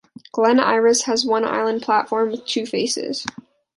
[0.31, 3.23] Glen Iris has one island platform with two faces.